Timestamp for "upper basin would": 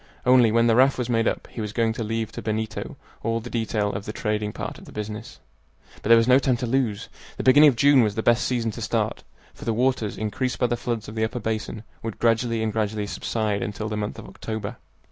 11.23-12.17